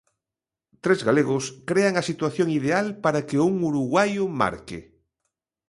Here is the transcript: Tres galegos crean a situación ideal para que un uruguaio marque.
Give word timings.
Tres 0.83 0.99
galegos 1.07 1.43
crean 1.69 1.93
a 1.97 2.07
situación 2.09 2.47
ideal 2.59 2.85
para 3.03 3.19
que 3.27 3.37
un 3.49 3.53
uruguaio 3.69 4.23
marque. 4.41 4.79